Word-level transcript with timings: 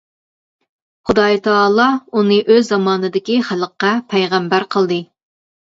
خۇدايىتائالا 1.09 1.87
ئۇنى 2.15 2.41
ئۆز 2.49 2.73
زامانىدىكى 2.73 3.39
خەلققە 3.53 3.95
پەيغەمبەر 4.15 4.69
قىلدى. 4.77 5.05